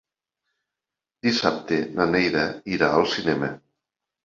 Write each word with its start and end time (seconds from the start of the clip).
Dissabte 1.27 1.79
na 2.01 2.09
Neida 2.15 2.47
irà 2.79 2.91
al 2.97 3.09
cinema. 3.15 3.55